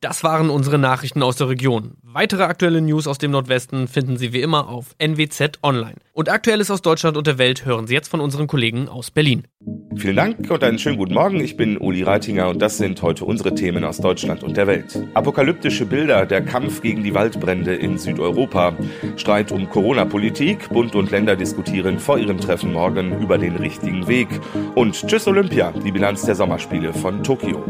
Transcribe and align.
Das 0.00 0.22
waren 0.22 0.48
unsere 0.48 0.78
Nachrichten 0.78 1.24
aus 1.24 1.34
der 1.34 1.48
Region. 1.48 1.96
Weitere 2.04 2.44
aktuelle 2.44 2.80
News 2.80 3.08
aus 3.08 3.18
dem 3.18 3.32
Nordwesten 3.32 3.88
finden 3.88 4.16
Sie 4.16 4.32
wie 4.32 4.42
immer 4.42 4.68
auf 4.68 4.94
NWZ 4.98 5.58
Online. 5.64 5.96
Und 6.12 6.28
Aktuelles 6.28 6.70
aus 6.70 6.82
Deutschland 6.82 7.16
und 7.16 7.26
der 7.26 7.36
Welt 7.36 7.64
hören 7.64 7.88
Sie 7.88 7.94
jetzt 7.94 8.06
von 8.06 8.20
unseren 8.20 8.46
Kollegen 8.46 8.88
aus 8.88 9.10
Berlin. 9.10 9.48
Vielen 9.96 10.14
Dank 10.14 10.48
und 10.48 10.62
einen 10.62 10.78
schönen 10.78 10.98
guten 10.98 11.14
Morgen. 11.14 11.40
Ich 11.40 11.56
bin 11.56 11.78
Uli 11.78 12.04
Reitinger 12.04 12.48
und 12.48 12.62
das 12.62 12.78
sind 12.78 13.02
heute 13.02 13.24
unsere 13.24 13.56
Themen 13.56 13.82
aus 13.82 13.98
Deutschland 13.98 14.44
und 14.44 14.56
der 14.56 14.68
Welt. 14.68 15.02
Apokalyptische 15.14 15.84
Bilder, 15.84 16.26
der 16.26 16.42
Kampf 16.42 16.80
gegen 16.80 17.02
die 17.02 17.14
Waldbrände 17.14 17.74
in 17.74 17.98
Südeuropa, 17.98 18.76
Streit 19.16 19.50
um 19.50 19.68
Corona-Politik, 19.68 20.68
Bund 20.68 20.94
und 20.94 21.10
Länder 21.10 21.34
diskutieren 21.34 21.98
vor 21.98 22.20
ihrem 22.20 22.38
Treffen 22.38 22.72
morgen 22.72 23.20
über 23.20 23.36
den 23.36 23.56
richtigen 23.56 24.06
Weg. 24.06 24.28
Und 24.76 24.94
Tschüss 25.08 25.26
Olympia, 25.26 25.72
die 25.72 25.90
Bilanz 25.90 26.22
der 26.22 26.36
Sommerspiele 26.36 26.94
von 26.94 27.24
Tokio. 27.24 27.64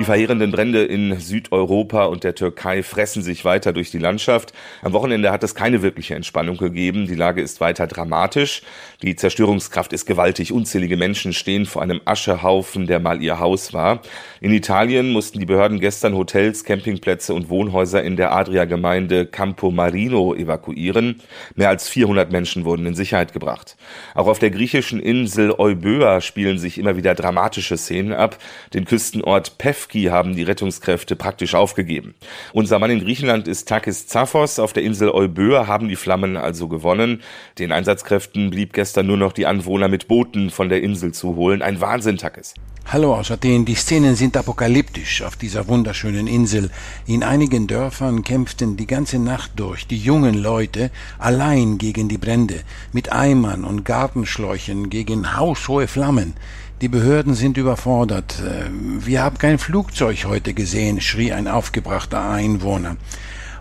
Die 0.00 0.06
verheerenden 0.06 0.50
Brände 0.50 0.82
in 0.82 1.20
Südeuropa 1.20 2.06
und 2.06 2.24
der 2.24 2.34
Türkei 2.34 2.82
fressen 2.82 3.22
sich 3.22 3.44
weiter 3.44 3.74
durch 3.74 3.90
die 3.90 3.98
Landschaft. 3.98 4.54
Am 4.80 4.94
Wochenende 4.94 5.30
hat 5.30 5.44
es 5.44 5.54
keine 5.54 5.82
wirkliche 5.82 6.14
Entspannung 6.14 6.56
gegeben. 6.56 7.06
Die 7.06 7.14
Lage 7.14 7.42
ist 7.42 7.60
weiter 7.60 7.86
dramatisch. 7.86 8.62
Die 9.02 9.14
Zerstörungskraft 9.14 9.92
ist 9.92 10.06
gewaltig. 10.06 10.54
Unzählige 10.54 10.96
Menschen 10.96 11.34
stehen 11.34 11.66
vor 11.66 11.82
einem 11.82 12.00
Aschehaufen, 12.06 12.86
der 12.86 12.98
mal 12.98 13.20
ihr 13.20 13.40
Haus 13.40 13.74
war. 13.74 14.00
In 14.40 14.54
Italien 14.54 15.12
mussten 15.12 15.38
die 15.38 15.44
Behörden 15.44 15.80
gestern 15.80 16.14
Hotels, 16.14 16.64
Campingplätze 16.64 17.34
und 17.34 17.50
Wohnhäuser 17.50 18.02
in 18.02 18.16
der 18.16 18.32
Adria-Gemeinde 18.32 19.26
Campo 19.26 19.70
Marino 19.70 20.34
evakuieren. 20.34 21.20
Mehr 21.56 21.68
als 21.68 21.90
400 21.90 22.32
Menschen 22.32 22.64
wurden 22.64 22.86
in 22.86 22.94
Sicherheit 22.94 23.34
gebracht. 23.34 23.76
Auch 24.14 24.28
auf 24.28 24.38
der 24.38 24.50
griechischen 24.50 24.98
Insel 24.98 25.52
Euböa 25.52 26.22
spielen 26.22 26.58
sich 26.58 26.78
immer 26.78 26.96
wieder 26.96 27.14
dramatische 27.14 27.76
Szenen 27.76 28.14
ab. 28.14 28.38
Den 28.72 28.86
Küstenort 28.86 29.58
Pef 29.58 29.89
Lewski 29.90 30.04
haben 30.04 30.36
die 30.36 30.42
Rettungskräfte 30.42 31.16
praktisch 31.16 31.54
aufgegeben. 31.54 32.14
Unser 32.52 32.78
Mann 32.78 32.90
in 32.90 33.00
Griechenland 33.00 33.48
ist 33.48 33.68
Takis 33.68 34.06
Zaphos. 34.06 34.58
Auf 34.58 34.72
der 34.72 34.82
Insel 34.82 35.10
Euböa 35.10 35.66
haben 35.66 35.88
die 35.88 35.96
Flammen 35.96 36.36
also 36.36 36.68
gewonnen. 36.68 37.22
Den 37.58 37.72
Einsatzkräften 37.72 38.50
blieb 38.50 38.72
gestern 38.72 39.06
nur 39.06 39.16
noch 39.16 39.32
die 39.32 39.46
Anwohner 39.46 39.88
mit 39.88 40.08
Booten 40.08 40.50
von 40.50 40.68
der 40.68 40.82
Insel 40.82 41.12
zu 41.12 41.34
holen. 41.34 41.62
Ein 41.62 41.80
Wahnsinn, 41.80 42.18
Takis. 42.18 42.54
Hallo 42.86 43.14
aus 43.14 43.30
Athen. 43.30 43.64
Die 43.64 43.76
Szenen 43.76 44.16
sind 44.16 44.36
apokalyptisch 44.36 45.22
auf 45.22 45.36
dieser 45.36 45.68
wunderschönen 45.68 46.26
Insel. 46.26 46.70
In 47.06 47.22
einigen 47.22 47.68
Dörfern 47.68 48.24
kämpften 48.24 48.76
die 48.76 48.86
ganze 48.86 49.18
Nacht 49.18 49.52
durch 49.56 49.86
die 49.86 49.98
jungen 49.98 50.34
Leute 50.34 50.90
allein 51.18 51.78
gegen 51.78 52.08
die 52.08 52.18
Brände, 52.18 52.60
mit 52.92 53.12
Eimern 53.12 53.64
und 53.64 53.84
Gartenschläuchen 53.84 54.90
gegen 54.90 55.36
haushohe 55.36 55.86
Flammen. 55.86 56.34
Die 56.80 56.88
Behörden 56.88 57.34
sind 57.34 57.58
überfordert. 57.58 58.40
Äh, 58.40 58.70
wir 58.72 59.22
haben 59.22 59.38
kein 59.38 59.58
Flugzeug 59.58 60.24
heute 60.24 60.54
gesehen, 60.54 61.00
schrie 61.00 61.32
ein 61.32 61.46
aufgebrachter 61.46 62.28
Einwohner. 62.28 62.96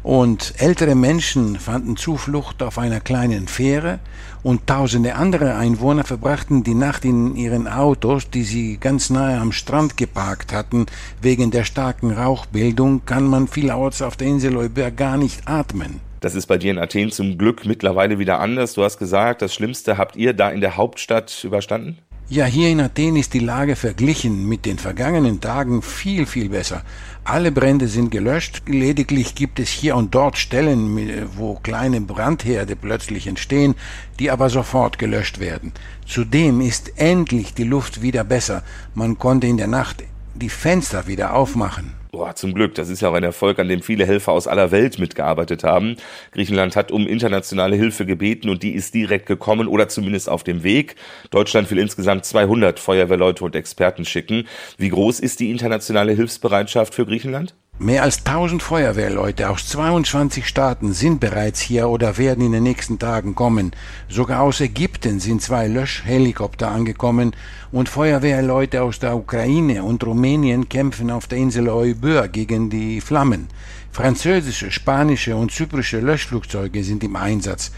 Und 0.03 0.53
ältere 0.57 0.95
Menschen 0.95 1.57
fanden 1.57 1.97
Zuflucht 1.97 2.63
auf 2.63 2.77
einer 2.77 2.99
kleinen 2.99 3.47
Fähre 3.47 3.99
und 4.43 4.67
tausende 4.67 5.15
andere 5.15 5.55
Einwohner 5.55 6.05
verbrachten 6.05 6.63
die 6.63 6.73
Nacht 6.73 7.03
in 7.03 7.35
ihren 7.35 7.67
Autos, 7.67 8.29
die 8.29 8.43
sie 8.43 8.77
ganz 8.77 9.09
nahe 9.09 9.39
am 9.39 9.51
Strand 9.51 9.97
geparkt 9.97 10.53
hatten. 10.53 10.85
Wegen 11.21 11.51
der 11.51 11.65
starken 11.65 12.11
Rauchbildung 12.11 13.05
kann 13.05 13.25
man 13.25 13.47
vielerorts 13.47 14.01
auf 14.01 14.15
der 14.15 14.27
Insel 14.27 14.55
Euber 14.55 14.91
gar 14.91 15.17
nicht 15.17 15.47
atmen. 15.47 15.99
Das 16.21 16.35
ist 16.35 16.47
bei 16.47 16.57
dir 16.57 16.71
in 16.71 16.79
Athen 16.79 17.11
zum 17.11 17.37
Glück 17.37 17.65
mittlerweile 17.65 18.19
wieder 18.19 18.39
anders. 18.39 18.73
Du 18.73 18.83
hast 18.83 18.97
gesagt, 18.97 19.41
das 19.41 19.53
Schlimmste 19.53 19.97
habt 19.97 20.15
ihr 20.15 20.33
da 20.33 20.49
in 20.49 20.59
der 20.59 20.75
Hauptstadt 20.75 21.43
überstanden? 21.43 21.97
Ja, 22.31 22.45
hier 22.45 22.69
in 22.69 22.79
Athen 22.79 23.15
ist 23.15 23.33
die 23.33 23.39
Lage 23.39 23.75
verglichen 23.75 24.47
mit 24.47 24.67
den 24.67 24.77
vergangenen 24.77 25.41
Tagen 25.41 25.81
viel, 25.81 26.27
viel 26.27 26.49
besser. 26.49 26.83
Alle 27.23 27.51
Brände 27.51 27.87
sind 27.87 28.11
gelöscht, 28.11 28.61
lediglich 28.67 29.33
gibt 29.33 29.59
es 29.59 29.69
hier 29.69 29.95
und 29.95 30.13
dort 30.13 30.37
Stellen, 30.37 31.27
wo 31.35 31.55
kleine 31.55 32.01
Brandherde 32.01 32.75
plötzlich 32.75 33.25
entstehen, 33.25 33.73
die 34.19 34.29
aber 34.29 34.51
sofort 34.51 34.99
gelöscht 34.99 35.39
werden. 35.39 35.71
Zudem 36.05 36.61
ist 36.61 36.99
endlich 36.99 37.55
die 37.55 37.63
Luft 37.63 38.03
wieder 38.03 38.23
besser. 38.23 38.61
Man 38.93 39.17
konnte 39.17 39.47
in 39.47 39.57
der 39.57 39.65
Nacht 39.65 40.03
die 40.39 40.49
Fenster 40.49 41.05
wieder 41.07 41.35
aufmachen. 41.35 41.93
Boah, 42.11 42.33
zum 42.33 42.53
Glück. 42.53 42.73
Das 42.75 42.89
ist 42.89 43.01
ja 43.01 43.09
auch 43.09 43.13
ein 43.13 43.23
Erfolg, 43.23 43.59
an 43.59 43.67
dem 43.67 43.83
viele 43.83 44.05
Helfer 44.05 44.31
aus 44.31 44.47
aller 44.47 44.71
Welt 44.71 44.97
mitgearbeitet 44.97 45.63
haben. 45.63 45.95
Griechenland 46.31 46.75
hat 46.75 46.91
um 46.91 47.05
internationale 47.05 47.75
Hilfe 47.75 48.05
gebeten 48.05 48.49
und 48.49 48.63
die 48.63 48.71
ist 48.71 48.95
direkt 48.95 49.27
gekommen 49.27 49.67
oder 49.67 49.89
zumindest 49.89 50.27
auf 50.27 50.43
dem 50.43 50.63
Weg. 50.63 50.95
Deutschland 51.29 51.69
will 51.69 51.77
insgesamt 51.77 52.25
200 52.25 52.79
Feuerwehrleute 52.79 53.43
und 53.43 53.55
Experten 53.55 54.05
schicken. 54.05 54.47
Wie 54.77 54.89
groß 54.89 55.19
ist 55.19 55.39
die 55.39 55.51
internationale 55.51 56.13
Hilfsbereitschaft 56.13 56.95
für 56.95 57.05
Griechenland? 57.05 57.53
Mehr 57.81 58.03
als 58.03 58.25
1000 58.25 58.61
Feuerwehrleute 58.61 59.49
aus 59.49 59.69
22 59.69 60.45
Staaten 60.45 60.91
sind 60.91 61.21
bereits 61.21 61.61
hier 61.61 61.87
oder 61.87 62.17
werden 62.17 62.43
in 62.43 62.51
den 62.51 62.63
nächsten 62.63 62.99
Tagen 62.99 63.35
kommen. 63.35 63.71
Sogar 64.09 64.41
aus 64.41 64.59
Ägypten 64.59 65.21
sind 65.21 65.41
zwei 65.41 65.69
Löschhelikopter 65.69 66.69
angekommen 66.69 67.33
und 67.71 67.87
Feuerwehrleute 67.87 68.83
aus 68.83 68.99
der 68.99 69.15
Ukraine 69.15 69.81
und 69.85 70.05
Rumänien 70.05 70.67
kämpfen 70.67 71.09
auf 71.09 71.27
der 71.27 71.37
Insel 71.37 71.69
Euböa 71.69 72.27
gegen 72.27 72.69
die 72.69 72.99
Flammen. 72.99 73.47
Französische, 73.93 74.71
spanische 74.71 75.37
und 75.37 75.53
zyprische 75.53 76.01
Löschflugzeuge 76.01 76.83
sind 76.83 77.01
im 77.05 77.15
Einsatz. 77.15 77.71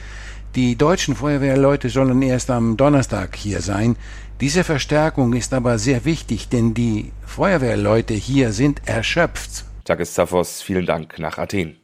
Die 0.56 0.76
deutschen 0.76 1.16
Feuerwehrleute 1.16 1.90
sollen 1.90 2.24
erst 2.24 2.50
am 2.50 2.76
Donnerstag 2.76 3.36
hier 3.36 3.62
sein. 3.62 3.96
Diese 4.40 4.64
Verstärkung 4.64 5.34
ist 5.34 5.54
aber 5.54 5.78
sehr 5.78 6.06
wichtig, 6.06 6.50
denn 6.50 6.74
die 6.74 7.12
Feuerwehrleute 7.28 8.16
hier 8.16 8.52
sind 8.52 8.82
erschöpft. 8.88 9.66
Takis 9.92 10.14
Zafos, 10.14 10.62
vielen 10.62 10.86
Dank 10.86 11.20
nach 11.20 11.38
Athen. 11.38 11.76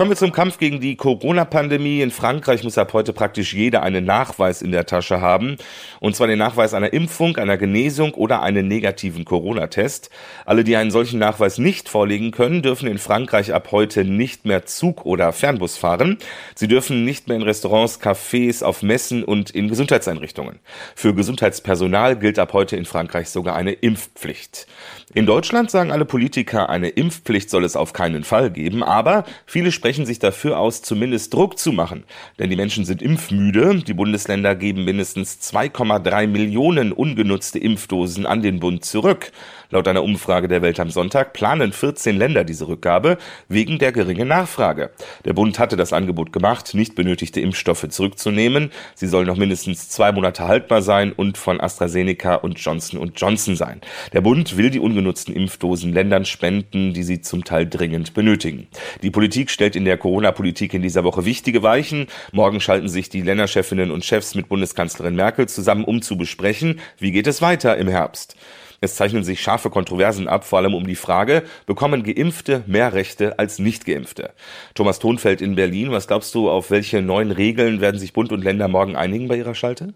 Kommen 0.00 0.12
wir 0.12 0.16
zum 0.16 0.32
Kampf 0.32 0.56
gegen 0.56 0.80
die 0.80 0.96
Corona-Pandemie. 0.96 2.00
In 2.00 2.10
Frankreich 2.10 2.64
muss 2.64 2.78
ab 2.78 2.94
heute 2.94 3.12
praktisch 3.12 3.52
jeder 3.52 3.82
einen 3.82 4.06
Nachweis 4.06 4.62
in 4.62 4.72
der 4.72 4.86
Tasche 4.86 5.20
haben. 5.20 5.58
Und 6.00 6.16
zwar 6.16 6.26
den 6.26 6.38
Nachweis 6.38 6.72
einer 6.72 6.94
Impfung, 6.94 7.36
einer 7.36 7.58
Genesung 7.58 8.14
oder 8.14 8.40
einen 8.40 8.66
negativen 8.66 9.26
Corona-Test. 9.26 10.08
Alle, 10.46 10.64
die 10.64 10.76
einen 10.76 10.90
solchen 10.90 11.18
Nachweis 11.18 11.58
nicht 11.58 11.90
vorlegen 11.90 12.30
können, 12.30 12.62
dürfen 12.62 12.88
in 12.88 12.96
Frankreich 12.96 13.52
ab 13.52 13.72
heute 13.72 14.06
nicht 14.06 14.46
mehr 14.46 14.64
Zug 14.64 15.04
oder 15.04 15.34
Fernbus 15.34 15.76
fahren. 15.76 16.16
Sie 16.54 16.66
dürfen 16.66 17.04
nicht 17.04 17.28
mehr 17.28 17.36
in 17.36 17.42
Restaurants, 17.42 18.00
Cafés, 18.00 18.64
auf 18.64 18.82
Messen 18.82 19.22
und 19.22 19.50
in 19.50 19.68
Gesundheitseinrichtungen. 19.68 20.60
Für 20.94 21.12
Gesundheitspersonal 21.12 22.16
gilt 22.16 22.38
ab 22.38 22.54
heute 22.54 22.74
in 22.74 22.86
Frankreich 22.86 23.28
sogar 23.28 23.54
eine 23.54 23.72
Impfpflicht. 23.72 24.66
In 25.12 25.26
Deutschland 25.26 25.72
sagen 25.72 25.90
alle 25.90 26.04
Politiker, 26.04 26.70
eine 26.70 26.88
Impfpflicht 26.88 27.50
soll 27.50 27.64
es 27.64 27.74
auf 27.74 27.92
keinen 27.92 28.22
Fall 28.22 28.48
geben, 28.48 28.84
aber 28.84 29.24
viele 29.44 29.72
sprechen 29.72 29.89
sprechen 29.90 30.06
sich 30.06 30.20
dafür 30.20 30.60
aus, 30.60 30.82
zumindest 30.82 31.34
Druck 31.34 31.58
zu 31.58 31.72
machen. 31.72 32.04
Denn 32.38 32.48
die 32.48 32.54
Menschen 32.54 32.84
sind 32.84 33.02
impfmüde. 33.02 33.82
Die 33.84 33.92
Bundesländer 33.92 34.54
geben 34.54 34.84
mindestens 34.84 35.40
2,3 35.52 36.28
Millionen 36.28 36.92
ungenutzte 36.92 37.58
Impfdosen 37.58 38.24
an 38.24 38.40
den 38.40 38.60
Bund 38.60 38.84
zurück. 38.84 39.32
Laut 39.72 39.86
einer 39.86 40.02
Umfrage 40.02 40.48
der 40.48 40.62
Welt 40.62 40.80
am 40.80 40.90
Sonntag 40.90 41.32
planen 41.32 41.72
14 41.72 42.16
Länder 42.16 42.42
diese 42.42 42.66
Rückgabe 42.66 43.18
wegen 43.48 43.78
der 43.78 43.92
geringen 43.92 44.26
Nachfrage. 44.26 44.90
Der 45.24 45.32
Bund 45.32 45.60
hatte 45.60 45.76
das 45.76 45.92
Angebot 45.92 46.32
gemacht, 46.32 46.74
nicht 46.74 46.96
benötigte 46.96 47.40
Impfstoffe 47.40 47.88
zurückzunehmen. 47.88 48.70
Sie 48.96 49.06
sollen 49.06 49.28
noch 49.28 49.36
mindestens 49.36 49.88
zwei 49.88 50.10
Monate 50.10 50.46
haltbar 50.48 50.82
sein 50.82 51.12
und 51.12 51.38
von 51.38 51.60
AstraZeneca 51.60 52.34
und 52.34 52.58
Johnson 52.58 53.12
Johnson 53.14 53.54
sein. 53.54 53.80
Der 54.12 54.20
Bund 54.22 54.56
will 54.56 54.70
die 54.70 54.80
ungenutzten 54.80 55.34
Impfdosen 55.34 55.92
Ländern 55.92 56.24
spenden, 56.24 56.92
die 56.92 57.04
sie 57.04 57.20
zum 57.20 57.44
Teil 57.44 57.68
dringend 57.68 58.12
benötigen. 58.12 58.66
Die 59.02 59.10
Politik 59.10 59.50
stellt 59.50 59.76
in 59.80 59.86
der 59.86 59.96
Corona-Politik 59.96 60.74
in 60.74 60.82
dieser 60.82 61.04
Woche 61.04 61.24
wichtige 61.24 61.62
Weichen. 61.62 62.06
Morgen 62.32 62.60
schalten 62.60 62.88
sich 62.88 63.08
die 63.08 63.22
Länderchefinnen 63.22 63.90
und 63.90 64.04
Chefs 64.04 64.34
mit 64.34 64.48
Bundeskanzlerin 64.48 65.16
Merkel 65.16 65.48
zusammen, 65.48 65.84
um 65.84 66.02
zu 66.02 66.18
besprechen, 66.18 66.80
wie 66.98 67.12
geht 67.12 67.26
es 67.26 67.40
weiter 67.40 67.78
im 67.78 67.88
Herbst. 67.88 68.36
Es 68.82 68.94
zeichnen 68.94 69.24
sich 69.24 69.40
scharfe 69.40 69.70
Kontroversen 69.70 70.28
ab, 70.28 70.44
vor 70.44 70.58
allem 70.58 70.74
um 70.74 70.86
die 70.86 70.96
Frage, 70.96 71.42
bekommen 71.66 72.02
Geimpfte 72.02 72.62
mehr 72.66 72.92
Rechte 72.92 73.38
als 73.38 73.58
Nicht-Geimpfte? 73.58 74.32
Thomas 74.74 74.98
Thonfeld 74.98 75.40
in 75.40 75.54
Berlin, 75.54 75.90
was 75.92 76.08
glaubst 76.08 76.34
du, 76.34 76.50
auf 76.50 76.70
welche 76.70 77.02
neuen 77.02 77.30
Regeln 77.30 77.80
werden 77.80 78.00
sich 78.00 78.12
Bund 78.12 78.32
und 78.32 78.44
Länder 78.44 78.68
morgen 78.68 78.96
einigen 78.96 79.28
bei 79.28 79.36
ihrer 79.36 79.54
Schalte? 79.54 79.94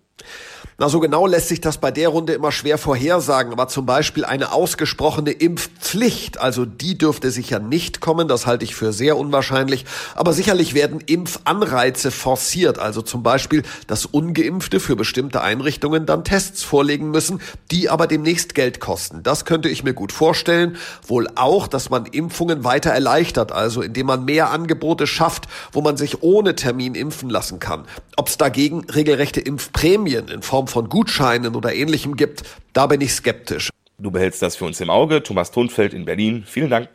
Na, 0.76 0.88
so 0.88 0.99
genau 0.99 1.28
lässt 1.28 1.49
sich 1.49 1.61
das 1.61 1.78
bei 1.78 1.93
der 1.93 2.08
Runde 2.08 2.32
immer 2.32 2.50
schwer 2.50 2.78
vorhersagen, 2.78 3.52
aber 3.52 3.69
zum 3.69 3.87
Beispiel 3.87 4.25
eine 4.25 4.50
ausgesprochene 4.50 5.31
Impfpflicht, 5.31 6.40
also 6.40 6.64
die 6.64 6.99
dürfte 6.99 7.31
sicher 7.31 7.61
nicht 7.61 8.00
kommen, 8.00 8.26
das 8.26 8.44
halte 8.44 8.64
ich 8.64 8.75
für 8.75 8.93
sehr 8.93 9.16
unwahrscheinlich, 9.16 9.84
aber 10.16 10.32
sicherlich 10.32 10.75
werden 10.75 10.99
Impfanreize 10.99 12.11
forciert, 12.11 12.81
also 12.81 13.02
zum 13.02 13.22
Beispiel, 13.22 13.62
dass 13.87 14.05
Ungeimpfte 14.05 14.81
für 14.81 14.96
bestimmte 14.96 15.43
Einrichtungen 15.43 16.06
dann 16.06 16.25
Tests 16.25 16.64
vorlegen 16.64 17.12
müssen, 17.12 17.40
die 17.70 17.88
aber 17.88 18.08
demnächst 18.08 18.56
Geld 18.56 18.81
kosten. 18.81 19.22
Das 19.22 19.44
könnte 19.44 19.69
ich 19.69 19.84
mir 19.84 19.94
gut 19.94 20.10
vorstellen, 20.10 20.76
wohl 21.06 21.28
auch, 21.37 21.69
dass 21.69 21.88
man 21.88 22.06
Impfungen 22.06 22.64
weiter 22.64 22.90
erleichtert, 22.90 23.52
also 23.52 23.81
indem 23.81 24.06
man 24.06 24.25
mehr 24.25 24.50
Angebote 24.50 25.06
schafft, 25.06 25.44
wo 25.70 25.82
man 25.82 25.96
sich 25.96 26.25
ohne 26.25 26.56
Termin 26.56 26.96
impfen 26.96 27.31
lassen 27.31 27.60
kann. 27.60 27.84
Ob 28.17 28.26
es 28.26 28.38
dagegen 28.38 28.84
regelrechte 28.90 29.40
Impfprämien 29.40 30.03
in 30.06 30.42
Form 30.42 30.42
Form 30.42 30.68
von 30.68 30.88
Gutscheinen 30.88 31.56
oder 31.56 31.74
ähnlichem 31.74 32.16
gibt, 32.16 32.42
da 32.72 32.86
bin 32.86 33.00
ich 33.00 33.12
skeptisch. 33.12 33.70
Du 33.98 34.10
behältst 34.10 34.42
das 34.42 34.56
für 34.56 34.64
uns 34.64 34.80
im 34.80 34.90
Auge. 34.90 35.22
Thomas 35.22 35.50
Thunfeld 35.50 35.94
in 35.94 36.04
Berlin. 36.04 36.44
Vielen 36.46 36.70
Dank. 36.70 36.88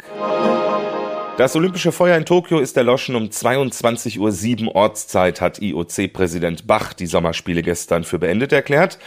Das 1.37 1.55
Olympische 1.55 1.93
Feuer 1.93 2.17
in 2.17 2.25
Tokio 2.25 2.59
ist 2.59 2.75
erloschen 2.75 3.15
um 3.15 3.23
22.07 3.23 4.65
Uhr 4.65 4.75
Ortszeit, 4.75 5.39
hat 5.39 5.61
IOC-Präsident 5.61 6.67
Bach 6.67 6.91
die 6.91 7.05
Sommerspiele 7.05 7.61
gestern 7.63 8.03
für 8.03 8.19
beendet 8.19 8.51
erklärt. 8.51 8.99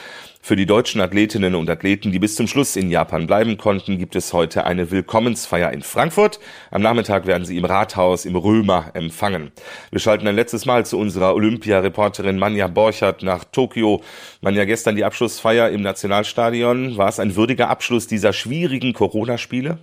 Für 0.44 0.56
die 0.56 0.66
deutschen 0.66 1.00
Athletinnen 1.00 1.54
und 1.54 1.70
Athleten, 1.70 2.10
die 2.10 2.18
bis 2.18 2.34
zum 2.34 2.48
Schluss 2.48 2.74
in 2.74 2.90
Japan 2.90 3.28
bleiben 3.28 3.58
konnten, 3.58 3.96
gibt 3.96 4.16
es 4.16 4.32
heute 4.32 4.64
eine 4.64 4.90
Willkommensfeier 4.90 5.72
in 5.72 5.82
Frankfurt. 5.82 6.40
Am 6.72 6.82
Nachmittag 6.82 7.28
werden 7.28 7.44
sie 7.44 7.56
im 7.56 7.64
Rathaus 7.64 8.24
im 8.24 8.34
Römer 8.34 8.90
empfangen. 8.94 9.52
Wir 9.92 10.00
schalten 10.00 10.26
ein 10.26 10.34
letztes 10.34 10.66
Mal 10.66 10.84
zu 10.84 10.98
unserer 10.98 11.36
Olympia-Reporterin 11.36 12.40
Manja 12.40 12.66
Borchert 12.66 13.22
nach 13.22 13.44
Tokio. 13.44 14.02
Manja, 14.40 14.64
gestern 14.64 14.96
die 14.96 15.04
Abschlussfeier 15.04 15.70
im 15.70 15.80
Nationalstadion. 15.80 16.96
War 16.96 17.08
es 17.08 17.20
ein 17.20 17.36
würdiger 17.36 17.70
Abschluss 17.70 18.08
dieser 18.08 18.32
schwierigen 18.32 18.94
Corona-Spiele? 18.94 19.78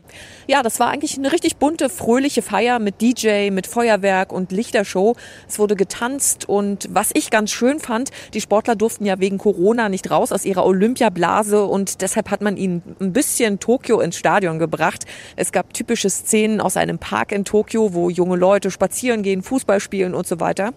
Ja, 0.45 0.61
das 0.61 0.81
war 0.81 0.89
eigentlich 0.89 1.17
eine 1.17 1.31
richtig 1.31 1.55
bunte, 1.55 1.87
fröhliche 1.87 2.41
Feier 2.41 2.79
mit 2.79 2.99
DJ, 2.99 3.49
mit 3.51 3.65
Feuerwerk 3.65 4.33
und 4.33 4.51
Lichtershow. 4.51 5.15
Es 5.47 5.57
wurde 5.57 5.77
getanzt 5.77 6.49
und 6.49 6.89
was 6.91 7.11
ich 7.13 7.29
ganz 7.29 7.49
schön 7.51 7.79
fand, 7.79 8.11
die 8.33 8.41
Sportler 8.41 8.75
durften 8.75 9.05
ja 9.05 9.21
wegen 9.21 9.37
Corona 9.37 9.87
nicht 9.87 10.11
raus 10.11 10.33
aus 10.33 10.48
ihrer 10.49 10.65
Olympiablase 10.65 11.63
und 11.63 12.01
deshalb 12.01 12.29
hat 12.31 12.41
man 12.41 12.57
ihnen 12.57 12.81
ein 12.99 13.13
bisschen 13.13 13.59
Tokio 13.59 14.01
ins 14.01 14.17
Stadion 14.17 14.59
gebracht. 14.59 15.05
Es 15.35 15.51
gab 15.51 15.73
typische 15.73 16.09
Szenen 16.09 16.59
aus 16.59 16.75
einem 16.75 16.97
Park 16.99 17.31
in 17.31 17.45
Tokio, 17.45 17.93
wo 17.93 18.09
junge 18.09 18.35
Leute 18.35 18.71
spazieren 18.71 19.23
gehen, 19.23 19.43
Fußball 19.43 19.79
spielen 19.79 20.13
und 20.13 20.27
so 20.27 20.39
weiter. 20.39 20.73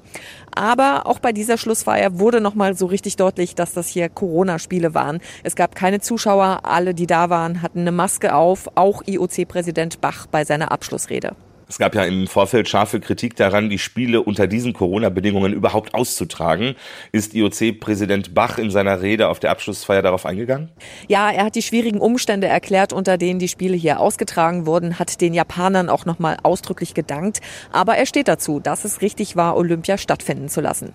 Aber 0.54 1.06
auch 1.06 1.18
bei 1.18 1.32
dieser 1.32 1.56
Schlussfeier 1.56 2.18
wurde 2.18 2.40
nochmal 2.40 2.76
so 2.76 2.86
richtig 2.86 3.16
deutlich, 3.16 3.54
dass 3.54 3.72
das 3.72 3.88
hier 3.88 4.08
Corona-Spiele 4.08 4.94
waren. 4.94 5.20
Es 5.42 5.56
gab 5.56 5.74
keine 5.74 6.00
Zuschauer, 6.00 6.60
alle, 6.64 6.94
die 6.94 7.06
da 7.06 7.30
waren, 7.30 7.62
hatten 7.62 7.80
eine 7.80 7.92
Maske 7.92 8.34
auf, 8.34 8.68
auch 8.74 9.02
IOC-Präsident 9.06 10.00
Bach 10.00 10.26
bei 10.26 10.44
seiner 10.44 10.70
Abschlussrede. 10.70 11.34
Es 11.68 11.78
gab 11.78 11.94
ja 11.94 12.04
im 12.04 12.26
Vorfeld 12.26 12.68
scharfe 12.68 13.00
Kritik 13.00 13.36
daran, 13.36 13.70
die 13.70 13.78
Spiele 13.78 14.22
unter 14.22 14.46
diesen 14.46 14.72
Corona-Bedingungen 14.72 15.52
überhaupt 15.52 15.94
auszutragen. 15.94 16.74
Ist 17.12 17.34
IOC-Präsident 17.34 18.34
Bach 18.34 18.58
in 18.58 18.70
seiner 18.70 19.02
Rede 19.02 19.28
auf 19.28 19.40
der 19.40 19.50
Abschlussfeier 19.50 20.02
darauf 20.02 20.26
eingegangen? 20.26 20.70
Ja, 21.08 21.30
er 21.30 21.44
hat 21.46 21.54
die 21.54 21.62
schwierigen 21.62 22.00
Umstände 22.00 22.46
erklärt, 22.46 22.92
unter 22.92 23.18
denen 23.18 23.38
die 23.38 23.48
Spiele 23.48 23.76
hier 23.76 24.00
ausgetragen 24.00 24.66
wurden, 24.66 24.98
hat 24.98 25.20
den 25.20 25.34
Japanern 25.34 25.88
auch 25.88 26.04
nochmal 26.04 26.36
ausdrücklich 26.42 26.94
gedankt. 26.94 27.40
Aber 27.72 27.96
er 27.96 28.06
steht 28.06 28.28
dazu, 28.28 28.60
dass 28.60 28.84
es 28.84 29.00
richtig 29.00 29.36
war, 29.36 29.56
Olympia 29.56 29.98
stattfinden 29.98 30.48
zu 30.48 30.60
lassen. 30.60 30.92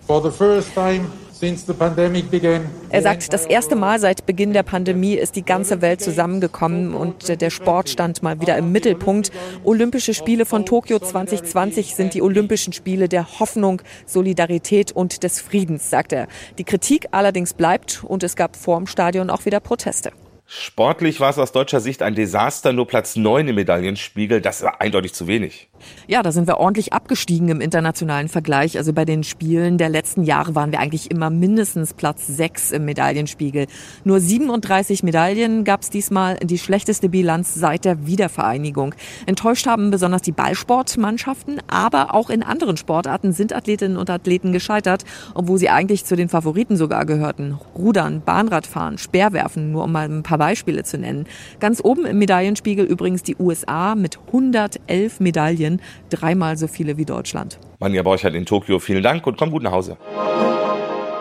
Er 2.90 3.02
sagt, 3.02 3.32
das 3.32 3.46
erste 3.46 3.76
Mal 3.76 4.00
seit 4.00 4.26
Beginn 4.26 4.52
der 4.52 4.62
Pandemie 4.62 5.14
ist 5.14 5.36
die 5.36 5.44
ganze 5.44 5.80
Welt 5.80 6.00
zusammengekommen 6.00 6.94
und 6.94 7.40
der 7.40 7.50
Sport 7.50 7.88
stand 7.88 8.22
mal 8.22 8.40
wieder 8.40 8.56
im 8.56 8.72
Mittelpunkt. 8.72 9.30
Olympische 9.64 10.14
Spiele 10.14 10.46
von 10.46 10.66
Tokio 10.66 10.98
2020 10.98 11.94
sind 11.94 12.14
die 12.14 12.22
Olympischen 12.22 12.72
Spiele 12.72 13.08
der 13.08 13.38
Hoffnung, 13.38 13.82
Solidarität 14.06 14.92
und 14.92 15.22
des 15.22 15.40
Friedens, 15.40 15.90
sagt 15.90 16.12
er. 16.12 16.28
Die 16.58 16.64
Kritik 16.64 17.08
allerdings 17.12 17.54
bleibt 17.54 18.02
und 18.04 18.22
es 18.22 18.36
gab 18.36 18.56
vor 18.56 18.78
dem 18.78 18.86
Stadion 18.86 19.30
auch 19.30 19.44
wieder 19.44 19.60
Proteste. 19.60 20.12
Sportlich 20.50 21.20
war 21.20 21.28
es 21.28 21.38
aus 21.38 21.52
deutscher 21.52 21.80
Sicht 21.80 22.00
ein 22.00 22.14
Desaster, 22.14 22.72
nur 22.72 22.86
Platz 22.86 23.16
9 23.16 23.48
im 23.48 23.54
Medaillenspiegel, 23.56 24.40
das 24.40 24.62
war 24.62 24.80
eindeutig 24.80 25.12
zu 25.12 25.26
wenig. 25.26 25.68
Ja, 26.06 26.22
da 26.22 26.32
sind 26.32 26.48
wir 26.48 26.56
ordentlich 26.56 26.94
abgestiegen 26.94 27.50
im 27.50 27.60
internationalen 27.60 28.28
Vergleich. 28.28 28.78
Also 28.78 28.94
bei 28.94 29.04
den 29.04 29.24
Spielen 29.24 29.76
der 29.76 29.90
letzten 29.90 30.24
Jahre 30.24 30.54
waren 30.54 30.72
wir 30.72 30.80
eigentlich 30.80 31.10
immer 31.10 31.28
mindestens 31.28 31.92
Platz 31.92 32.26
6 32.26 32.72
im 32.72 32.86
Medaillenspiegel. 32.86 33.66
Nur 34.04 34.20
37 34.20 35.02
Medaillen 35.02 35.64
gab 35.64 35.82
es 35.82 35.90
diesmal, 35.90 36.36
die 36.36 36.56
schlechteste 36.56 37.10
Bilanz 37.10 37.54
seit 37.54 37.84
der 37.84 38.06
Wiedervereinigung. 38.06 38.94
Enttäuscht 39.26 39.66
haben 39.66 39.90
besonders 39.90 40.22
die 40.22 40.32
Ballsportmannschaften, 40.32 41.60
aber 41.68 42.14
auch 42.14 42.30
in 42.30 42.42
anderen 42.42 42.78
Sportarten 42.78 43.32
sind 43.32 43.52
Athletinnen 43.52 43.98
und 43.98 44.08
Athleten 44.08 44.52
gescheitert, 44.52 45.04
obwohl 45.34 45.58
sie 45.58 45.68
eigentlich 45.68 46.06
zu 46.06 46.16
den 46.16 46.30
Favoriten 46.30 46.78
sogar 46.78 47.04
gehörten. 47.04 47.58
Rudern, 47.76 48.22
Bahnradfahren, 48.24 48.96
Speerwerfen, 48.96 49.72
nur 49.72 49.84
um 49.84 49.92
mal 49.92 50.08
ein 50.08 50.22
paar 50.22 50.37
paar 50.38 50.48
Beispiele 50.48 50.84
zu 50.84 50.98
nennen. 50.98 51.26
Ganz 51.60 51.80
oben 51.84 52.06
im 52.06 52.18
Medaillenspiegel 52.18 52.86
übrigens 52.86 53.22
die 53.22 53.36
USA 53.38 53.94
mit 53.94 54.18
111 54.28 55.20
Medaillen, 55.20 55.82
dreimal 56.10 56.56
so 56.56 56.68
viele 56.68 56.96
wie 56.96 57.04
Deutschland. 57.04 57.58
Manja 57.80 58.02
Borchert 58.02 58.34
in 58.34 58.46
Tokio, 58.46 58.78
vielen 58.78 59.02
Dank 59.02 59.26
und 59.26 59.36
komm 59.36 59.50
gut 59.50 59.62
nach 59.62 59.72
Hause. 59.72 59.98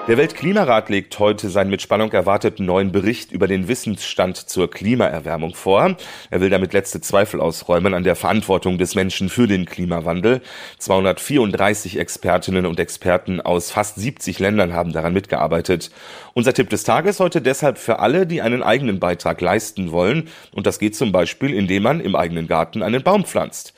Der 0.07 0.15
Weltklimarat 0.15 0.87
legt 0.87 1.19
heute 1.19 1.49
seinen 1.49 1.69
mit 1.69 1.81
Spannung 1.81 2.13
erwarteten 2.13 2.63
neuen 2.63 2.93
Bericht 2.93 3.33
über 3.33 3.45
den 3.45 3.67
Wissensstand 3.67 4.37
zur 4.37 4.71
Klimaerwärmung 4.71 5.53
vor. 5.53 5.97
Er 6.29 6.39
will 6.39 6.49
damit 6.49 6.71
letzte 6.71 7.01
Zweifel 7.01 7.41
ausräumen 7.41 7.93
an 7.93 8.05
der 8.05 8.15
Verantwortung 8.15 8.77
des 8.77 8.95
Menschen 8.95 9.27
für 9.27 9.47
den 9.47 9.65
Klimawandel. 9.65 10.39
234 10.77 11.99
Expertinnen 11.99 12.65
und 12.65 12.79
Experten 12.79 13.41
aus 13.41 13.69
fast 13.69 13.97
70 13.97 14.39
Ländern 14.39 14.71
haben 14.71 14.93
daran 14.93 15.11
mitgearbeitet. 15.11 15.91
Unser 16.33 16.53
Tipp 16.53 16.69
des 16.69 16.85
Tages 16.85 17.19
heute 17.19 17.41
deshalb 17.41 17.77
für 17.77 17.99
alle, 17.99 18.25
die 18.25 18.41
einen 18.41 18.63
eigenen 18.63 19.01
Beitrag 19.01 19.41
leisten 19.41 19.91
wollen. 19.91 20.29
Und 20.53 20.67
das 20.67 20.79
geht 20.79 20.95
zum 20.95 21.11
Beispiel, 21.11 21.53
indem 21.53 21.83
man 21.83 21.99
im 21.99 22.15
eigenen 22.15 22.47
Garten 22.47 22.81
einen 22.81 23.03
Baum 23.03 23.25
pflanzt. 23.25 23.73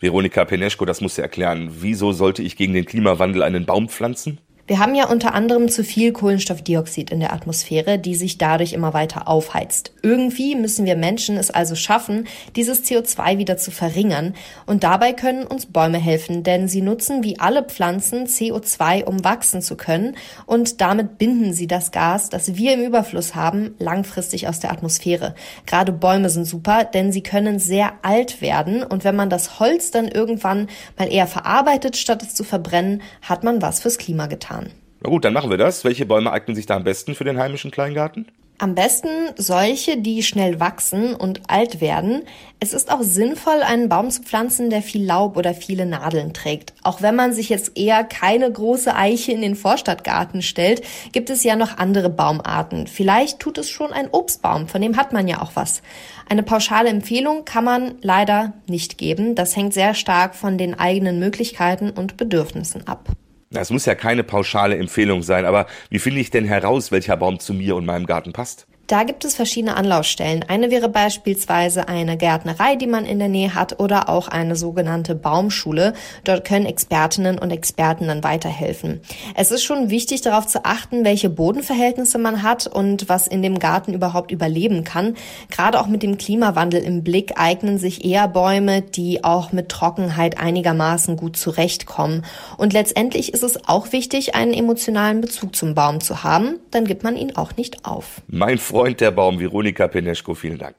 Veronika 0.00 0.46
Peneschko, 0.46 0.86
das 0.86 1.02
muss 1.02 1.18
ja 1.18 1.24
erklären. 1.24 1.68
Wieso 1.80 2.12
sollte 2.12 2.42
ich 2.42 2.56
gegen 2.56 2.72
den 2.72 2.86
Klimawandel 2.86 3.42
einen 3.42 3.66
Baum 3.66 3.90
pflanzen? 3.90 4.40
Wir 4.66 4.78
haben 4.78 4.94
ja 4.94 5.08
unter 5.08 5.34
anderem 5.34 5.68
zu 5.68 5.84
viel 5.84 6.12
Kohlenstoffdioxid 6.12 7.10
in 7.10 7.20
der 7.20 7.34
Atmosphäre, 7.34 7.98
die 7.98 8.14
sich 8.14 8.38
dadurch 8.38 8.72
immer 8.72 8.94
weiter 8.94 9.28
aufheizt. 9.28 9.92
Irgendwie 10.00 10.56
müssen 10.56 10.86
wir 10.86 10.96
Menschen 10.96 11.36
es 11.36 11.50
also 11.50 11.74
schaffen, 11.74 12.26
dieses 12.56 12.82
CO2 12.82 13.36
wieder 13.36 13.58
zu 13.58 13.70
verringern. 13.70 14.32
Und 14.64 14.82
dabei 14.82 15.12
können 15.12 15.46
uns 15.46 15.66
Bäume 15.66 15.98
helfen, 15.98 16.44
denn 16.44 16.66
sie 16.66 16.80
nutzen 16.80 17.22
wie 17.22 17.38
alle 17.38 17.62
Pflanzen 17.62 18.24
CO2, 18.26 19.04
um 19.04 19.22
wachsen 19.22 19.60
zu 19.60 19.76
können. 19.76 20.16
Und 20.46 20.80
damit 20.80 21.18
binden 21.18 21.52
sie 21.52 21.66
das 21.66 21.92
Gas, 21.92 22.30
das 22.30 22.56
wir 22.56 22.72
im 22.72 22.84
Überfluss 22.84 23.34
haben, 23.34 23.74
langfristig 23.78 24.48
aus 24.48 24.60
der 24.60 24.72
Atmosphäre. 24.72 25.34
Gerade 25.66 25.92
Bäume 25.92 26.30
sind 26.30 26.46
super, 26.46 26.84
denn 26.84 27.12
sie 27.12 27.22
können 27.22 27.58
sehr 27.58 27.92
alt 28.00 28.40
werden. 28.40 28.82
Und 28.82 29.04
wenn 29.04 29.14
man 29.14 29.28
das 29.28 29.60
Holz 29.60 29.90
dann 29.90 30.08
irgendwann 30.08 30.68
mal 30.98 31.12
eher 31.12 31.26
verarbeitet, 31.26 31.98
statt 31.98 32.22
es 32.22 32.34
zu 32.34 32.44
verbrennen, 32.44 33.02
hat 33.20 33.44
man 33.44 33.60
was 33.60 33.80
fürs 33.80 33.98
Klima 33.98 34.26
getan. 34.26 34.53
Na 35.00 35.10
gut, 35.10 35.24
dann 35.24 35.34
machen 35.34 35.50
wir 35.50 35.58
das. 35.58 35.84
Welche 35.84 36.06
Bäume 36.06 36.32
eignen 36.32 36.54
sich 36.54 36.66
da 36.66 36.76
am 36.76 36.84
besten 36.84 37.14
für 37.14 37.24
den 37.24 37.38
heimischen 37.38 37.70
Kleingarten? 37.70 38.26
Am 38.56 38.76
besten 38.76 39.08
solche, 39.36 39.96
die 39.96 40.22
schnell 40.22 40.60
wachsen 40.60 41.16
und 41.16 41.50
alt 41.50 41.80
werden. 41.80 42.22
Es 42.60 42.72
ist 42.72 42.90
auch 42.90 43.02
sinnvoll, 43.02 43.62
einen 43.62 43.88
Baum 43.88 44.10
zu 44.10 44.22
pflanzen, 44.22 44.70
der 44.70 44.80
viel 44.80 45.04
Laub 45.04 45.36
oder 45.36 45.54
viele 45.54 45.86
Nadeln 45.86 46.32
trägt. 46.32 46.72
Auch 46.84 47.02
wenn 47.02 47.16
man 47.16 47.32
sich 47.32 47.48
jetzt 47.48 47.76
eher 47.76 48.04
keine 48.04 48.50
große 48.50 48.94
Eiche 48.94 49.32
in 49.32 49.42
den 49.42 49.56
Vorstadtgarten 49.56 50.40
stellt, 50.40 50.82
gibt 51.10 51.30
es 51.30 51.42
ja 51.42 51.56
noch 51.56 51.78
andere 51.78 52.10
Baumarten. 52.10 52.86
Vielleicht 52.86 53.40
tut 53.40 53.58
es 53.58 53.68
schon 53.68 53.92
ein 53.92 54.08
Obstbaum, 54.12 54.68
von 54.68 54.80
dem 54.80 54.96
hat 54.96 55.12
man 55.12 55.26
ja 55.26 55.42
auch 55.42 55.56
was. 55.56 55.82
Eine 56.28 56.44
pauschale 56.44 56.90
Empfehlung 56.90 57.44
kann 57.44 57.64
man 57.64 57.96
leider 58.02 58.52
nicht 58.68 58.98
geben. 58.98 59.34
Das 59.34 59.56
hängt 59.56 59.74
sehr 59.74 59.94
stark 59.94 60.36
von 60.36 60.58
den 60.58 60.78
eigenen 60.78 61.18
Möglichkeiten 61.18 61.90
und 61.90 62.16
Bedürfnissen 62.16 62.86
ab. 62.86 63.10
Das 63.54 63.70
muss 63.70 63.86
ja 63.86 63.94
keine 63.94 64.24
pauschale 64.24 64.76
Empfehlung 64.76 65.22
sein, 65.22 65.44
aber 65.44 65.66
wie 65.88 66.00
finde 66.00 66.20
ich 66.20 66.30
denn 66.30 66.44
heraus, 66.44 66.90
welcher 66.90 67.16
Baum 67.16 67.38
zu 67.38 67.54
mir 67.54 67.76
und 67.76 67.86
meinem 67.86 68.04
Garten 68.04 68.32
passt? 68.32 68.66
Da 68.86 69.04
gibt 69.04 69.24
es 69.24 69.34
verschiedene 69.34 69.76
Anlaufstellen. 69.76 70.44
Eine 70.46 70.70
wäre 70.70 70.90
beispielsweise 70.90 71.88
eine 71.88 72.18
Gärtnerei, 72.18 72.76
die 72.76 72.86
man 72.86 73.06
in 73.06 73.18
der 73.18 73.28
Nähe 73.28 73.54
hat, 73.54 73.80
oder 73.80 74.10
auch 74.10 74.28
eine 74.28 74.56
sogenannte 74.56 75.14
Baumschule. 75.14 75.94
Dort 76.24 76.44
können 76.44 76.66
Expertinnen 76.66 77.38
und 77.38 77.50
Experten 77.50 78.08
dann 78.08 78.22
weiterhelfen. 78.22 79.00
Es 79.34 79.50
ist 79.50 79.64
schon 79.64 79.88
wichtig 79.88 80.20
darauf 80.20 80.46
zu 80.46 80.66
achten, 80.66 81.04
welche 81.04 81.30
Bodenverhältnisse 81.30 82.18
man 82.18 82.42
hat 82.42 82.66
und 82.66 83.08
was 83.08 83.26
in 83.26 83.40
dem 83.40 83.58
Garten 83.58 83.94
überhaupt 83.94 84.30
überleben 84.30 84.84
kann. 84.84 85.16
Gerade 85.50 85.80
auch 85.80 85.86
mit 85.86 86.02
dem 86.02 86.18
Klimawandel 86.18 86.82
im 86.82 87.02
Blick 87.02 87.38
eignen 87.40 87.78
sich 87.78 88.04
eher 88.04 88.28
Bäume, 88.28 88.82
die 88.82 89.24
auch 89.24 89.52
mit 89.52 89.70
Trockenheit 89.70 90.38
einigermaßen 90.38 91.16
gut 91.16 91.38
zurechtkommen. 91.38 92.26
Und 92.58 92.74
letztendlich 92.74 93.32
ist 93.32 93.42
es 93.42 93.66
auch 93.66 93.92
wichtig, 93.92 94.34
einen 94.34 94.52
emotionalen 94.52 95.22
Bezug 95.22 95.56
zum 95.56 95.74
Baum 95.74 96.00
zu 96.00 96.22
haben. 96.22 96.56
Dann 96.70 96.84
gibt 96.84 97.02
man 97.02 97.16
ihn 97.16 97.34
auch 97.36 97.56
nicht 97.56 97.86
auf. 97.86 98.20
Mein 98.26 98.58
Freund 98.74 99.00
der 99.00 99.12
Baum, 99.12 99.38
Veronika 99.38 99.86
Peneschko, 99.86 100.34
vielen 100.34 100.58
Dank. 100.58 100.74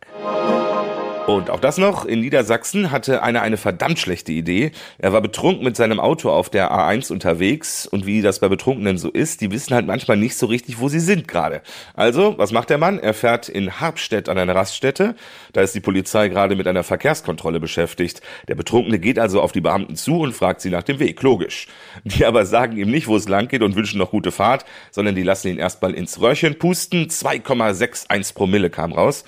Und 1.28 1.50
auch 1.50 1.60
das 1.60 1.80
noch, 1.80 2.06
in 2.06 2.20
Niedersachsen 2.20 2.92
hatte 2.92 3.24
einer 3.24 3.42
eine 3.42 3.58
verdammt 3.58 3.98
schlechte 3.98 4.32
Idee. 4.32 4.72
Er 5.00 5.12
war 5.12 5.22
betrunken 5.22 5.64
mit 5.64 5.76
seinem 5.76 6.00
Auto 6.00 6.30
auf 6.30 6.52
der 6.52 6.72
A1 6.72 7.12
unterwegs 7.12 7.88
und 7.88 8.06
wie 8.06 8.22
das 8.22 8.38
bei 8.38 8.48
Betrunkenen 8.48 9.00
so 9.00 9.10
ist, 9.10 9.42
die 9.42 9.50
wissen 9.50 9.74
halt 9.74 9.88
manchmal 9.88 10.18
nicht 10.18 10.38
so 10.38 10.46
richtig, 10.46 10.80
wo 10.80 10.88
sie 10.88 11.00
sind 11.00 11.28
gerade. 11.28 11.64
Also, 11.96 12.38
was 12.38 12.52
macht 12.52 12.70
der 12.70 12.78
Mann? 12.78 13.00
Er 13.00 13.16
fährt 13.16 13.50
in 13.50 13.80
Harpstedt 13.80 14.30
an 14.30 14.38
eine 14.38 14.54
Raststätte. 14.54 15.16
Da 15.52 15.62
ist 15.62 15.74
die 15.74 15.80
Polizei 15.80 16.28
gerade 16.28 16.56
mit 16.56 16.68
einer 16.68 16.84
Verkehrskontrolle 16.84 17.60
beschäftigt. 17.60 18.22
Der 18.48 18.54
Betrunkene 18.54 19.00
geht 19.00 19.18
also 19.18 19.42
auf 19.42 19.52
die 19.52 19.62
Beamten 19.62 19.96
zu 19.96 20.20
und 20.20 20.34
fragt 20.34 20.62
sie 20.62 20.70
nach 20.70 20.84
dem 20.84 21.00
Weg. 21.00 21.24
Logisch. 21.24 21.68
Die 22.04 22.24
aber 22.24 22.46
sagen 22.46 22.78
ihm 22.78 22.92
nicht, 22.92 23.08
wo 23.08 23.16
es 23.16 23.28
lang 23.28 23.48
geht 23.48 23.64
und 23.64 23.76
wünschen 23.76 23.98
noch 23.98 24.12
gute 24.12 24.32
Fahrt, 24.32 24.64
sondern 24.92 25.16
die 25.16 25.24
lassen 25.24 25.48
ihn 25.48 25.58
erstmal 25.58 25.96
ins 25.96 26.22
Röhrchen 26.22 26.60
pusten. 26.60 27.08
2,61 27.08 28.36
Promille 28.36 28.70
kam 28.70 28.94
raus. 28.94 29.26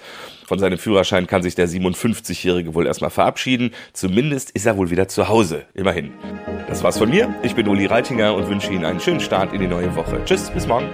Von 0.47 0.59
seinem 0.59 0.77
Führerschein 0.77 1.27
kann 1.27 1.43
sich 1.43 1.55
der 1.55 1.67
57-Jährige 1.67 2.73
wohl 2.73 2.87
erstmal 2.87 3.09
verabschieden. 3.09 3.71
Zumindest 3.91 4.49
ist 4.51 4.65
er 4.65 4.77
wohl 4.77 4.89
wieder 4.89 5.09
zu 5.09 5.27
Hause. 5.27 5.65
Immerhin. 5.73 6.13
Das 6.69 6.83
war's 6.83 6.97
von 6.97 7.09
mir. 7.09 7.35
Ich 7.43 7.53
bin 7.53 7.67
Uli 7.67 7.85
Reitinger 7.85 8.33
und 8.33 8.47
wünsche 8.47 8.71
Ihnen 8.71 8.85
einen 8.85 9.01
schönen 9.01 9.19
Start 9.19 9.51
in 9.51 9.59
die 9.59 9.67
neue 9.67 9.93
Woche. 9.97 10.21
Tschüss, 10.23 10.49
bis 10.49 10.65
morgen. 10.65 10.87